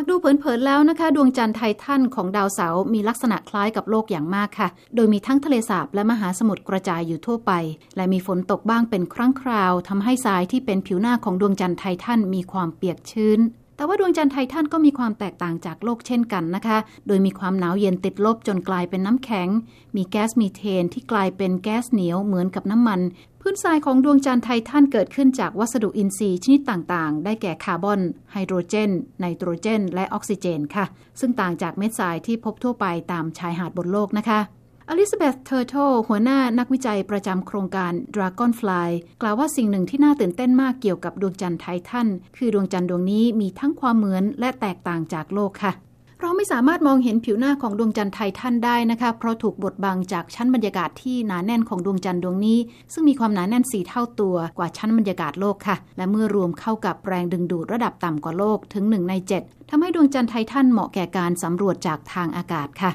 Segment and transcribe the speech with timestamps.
[0.00, 7.52] ากดูเผินๆแล้วนะคะ ดวงจันทร์ไททันของดาวเสาร์มีลักษณะคล้ายกับโลกอย่างมากค่ะ โดยมีทั้งทะเลสาบและมหาสมุทรกระจายอยู่ทั่วไป
[7.96, 13.40] และมีฝนตกบ้างเป็นครั้งคราวทำให้ทรายที่เป็นผิวหน้าของดวงจันทร์ไททันมีความเปียกชื้น
[13.80, 19.48] แต่ว่าดวงจันทร์ไททันก็มีความแตกต่างจากโลกเช่นกันนะคะ โดยมีความหนาวเย็นติดลบจนกลายเป็นน้ำแข็ง
[19.96, 23.00] มีแก๊สมีเทนที่กลายเป็นแก๊สเหนียวเหมือนกับน้ำมัน
[23.40, 28.00] พื้นทรายของดวงจันทร์ไททันเกิดขึ้นจากวัสดุอินทรีย์ชนิดต่างๆ ได้แก่คาร์บอน
[28.32, 28.90] ไฮโดรเจน
[29.20, 30.84] ไนโตรเจน และออกซิเจนค่ะ
[31.20, 34.59] ซึ่งต่างจากเม็ดทรายที่พบทั่วไปตามชายหาดบนโลกนะคะ
[34.92, 35.74] อลิซาเบธเทอร์เทิล
[36.08, 38.90] หัวหน้านักวิจัยประจำโครงการ Dragonfly
[39.22, 45.72] กล่าวว่าสิ่งหนึ่งที่น่าตื่นเต้นมากเกี่ยวกับดวงจันทร์ไททันคือดวงจันทร์ดวงนี้มีทั้งความเหมือนและแตกต่างจากโลกค่ะ
[46.20, 52.58] เราไม่สามารถมองเห็นผิวหน้าของดวงจันทร์ไททันได้นะคะ เพราะถูกบดบังจากชั้นบรรยากาศที่หนาแน่นของดวงจันทร์ดวงนี้
[52.92, 62.92] ซึ่งมีความหนาแน่นสี่เท่าตัวกว่าชั้นบรรยากาศโลกค่ะ และเมื่อรวมเข้ากับแรงดึงดูดระดับต่ำกว่าโลกถึง1ใน7ทำให้ดวงจันทร์ไททันเหมาะแก่การสำรวจจากทางอากาศค่ะ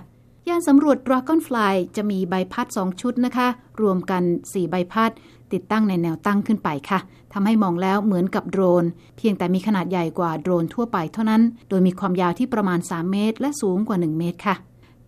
[0.49, 3.47] ยานสำรวจ Dragonfly จะมีใบพัด 2 ชุดนะคะ
[3.81, 5.11] รวมกัน 4 ใบพัด
[5.53, 6.99] ติดตั้งในแนวตั้งขึ้นไปค่ะ
[7.33, 8.85] ทำให้มองแล้วเหมือนกับโดรน
[9.17, 14.55] เพียงแต่มีขนาดใหญ่กว่าโดรนทั่วไปเท่านั้น โดยมีความยาวที่ประมาณ 3 เมตร และสูงกว่า 1 เมตรค่ะ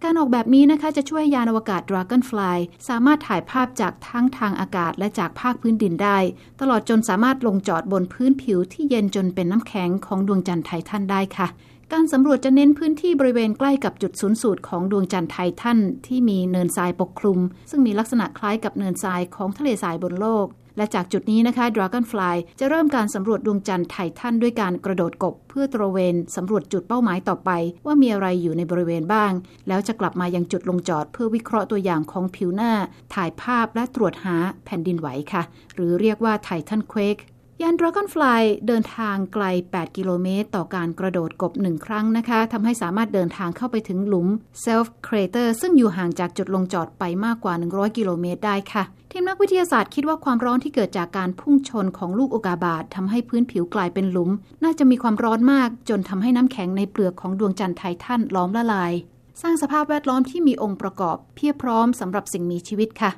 [0.04, 6.18] การออกแบบนี้นะคะจะช่วยยานอวกาศ Dragonfly สามารถถ่ายภาพจากทั้งทางอากาศและจากภาคพื้นดินได้
[6.62, 11.48] ตลอดจนสามารถลงจอดบนพื้นผิวที่เย็นจนเป็นน้ำแข็งของดวงจันทร์ไททันได้ค่ะ
[11.94, 27.50] การสำรวจจะเน้นพื้นที่บริเวณใกล้กับจุดศูนย์สูตรของดวงจันทร์ไททันที่มีเนินทรายปกคลุม ซึ่งมีลักษณะคล้ายกับเนินทรายของทะเลทรายบนโลก และจากจุดนี้นะคะ Dragonfly จะเริ่มการสำรวจดวงจันทร์ไททันด้วยการกระโดดกบ เพื่อตระเวนสำรวจจุดเป้าหมายต่อไป
[27.86, 29.32] ว่ามีอะไรอยู่ในบริเวณบ้าง
[29.68, 32.72] แล้วจะกลับมายังจุดลงจอด เพื่อวิเคราะห์ตัวอย่างของผิวหน้า
[33.14, 35.44] ถ่ายภาพและตรวจหาแผ่นดินไหวค่ะ
[35.76, 37.18] หรือเรียกว่าไททันเควก
[37.62, 44.28] ยาน Dragonfly เดินทางไกล 8 กิโลเมตร ต่อการกระโดดกบหนึ่งครั้งนะคะทำให้สามารถเดินทางเข้าไปถึงหลุม
[44.64, 54.32] Self Crater ซึ่งอยู่ห่างจากจุดลงจอดไปมากกว่า 100 กิโลเมตรได้ค่ะ ทีมนักวิทยาศาสตร์คิดว่าความร้อนที่เกิดจากการพุ่งชนของลูกอุกาบาตทำให้พื้นผิวกลายเป็นหลุม
[54.64, 58.94] น่าจะมีความร้อนมาก จนทำให้น้ำแข็งในเปลือกของดวงจันทร์ไททันล้อมละลาย
[59.42, 63.12] สร้างสภาพแวดล้อมที่มีองค์ประกอบ เพียบพร้อมสำหรับสิ่งมีชีวิตค่ะ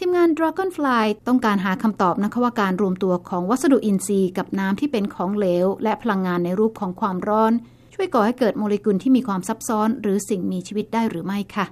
[0.00, 7.52] ทีมงาน Dragonfly ต้องการหาคำตอบนะคะว่าการรวมตัวของวัสดุอินทรีย์กับน้ำที่เป็นของเหลว และพลังงานในรูปของความร้อน
[7.94, 11.66] ช่วยก่อให้เกิดโมเลกุลที่มีความซับซ้อน หรือสิ่งมีชีวิตได้หรือไม่ค่ะ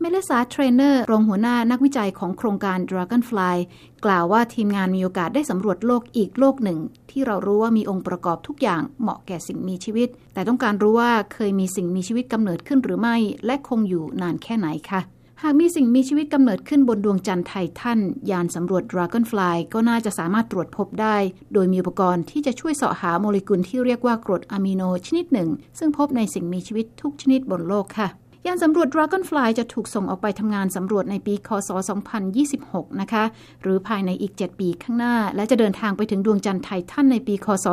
[0.00, 3.56] เมลิสซาเทรนเนอร์ รองหัวหน้านักวิจัยของโครงการ Dragonfly
[4.04, 6.78] กล่าวว่าทีมงานมีโอกาสได้สำรวจโลกอีกโลกหนึ่ง
[7.10, 15.02] ที่เรารู้ว่ามีองค์ประกอบทุกอย่างเหมาะแก่สิ่งมีชีวิต แต่ต้องการรู้ว่าเคยมีสิ่งมีชีวิตกำเนิดขึ้นหรือไม่ และคงอยู่นานแค่ไหนค่ะ
[15.42, 18.00] หากมีสิ่งมีชีวิตกำเนิดขึ้นบนดวงจันทร์ไททัน
[18.30, 21.16] ยานสำรวจ Dragonfly ก็น่าจะสามารถตรวจพบได้
[21.52, 28.08] โดยมีอุปกรณ์ที่จะช่วยเสาะหาโมเลกุลที่เรียกว่ากรดอะมิโนชนิดหนึ่ง ซึ่งพบในสิ่งมีชีวิตทุกชนิดบนโลกค่ะ
[28.46, 31.70] ยานสำรวจ Dragonfly จะถูกส่งออกไปทำงานสำรวจในปี คศ
[32.34, 33.24] 2026 นะคะ
[33.62, 37.66] หรือภายในอีก 7 ปีข้างหน้า และจะเดินทางไปถึงดวงจันทร์ไททันในปี คศ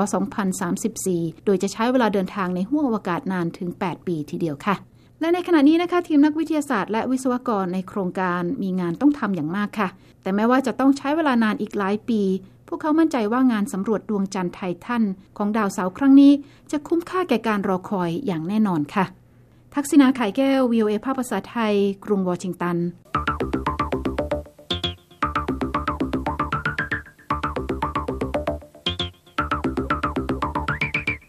[0.70, 4.78] 2034 โดยจะใช้เวลาเดินทางในห้วงอวกาศนานถึง 8 ปีทีเดียวค่ะ
[5.20, 9.88] และในขณะนี้นะคะทีมนักวิทยาศาสตร์และวิศวกรในโครงการมีงานต้องทำอย่างมากค่ะ
[10.22, 12.22] แต่แม้ว่าจะต้องใช้เวลานานอีกหลายปี
[12.68, 15.03] พวกเขามั่นใจว่างานสำรวจดวงจันทร์ไททัน
[15.38, 16.31] ของดาวเสาร์ครั้งนี้
[16.72, 19.06] จะคุ้มค่าแก่การรอคอยอย่างแน่นอนค่ะ
[19.76, 21.74] ทักษิณาไข่แก้ว VOA ภาพภาษาไทย
[22.06, 22.78] กรุงวอชิงตัน